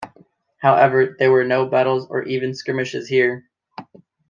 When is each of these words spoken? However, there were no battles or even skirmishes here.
However, 0.57 1.15
there 1.19 1.31
were 1.31 1.43
no 1.43 1.67
battles 1.67 2.07
or 2.09 2.23
even 2.23 2.55
skirmishes 2.55 3.07
here. 3.07 3.45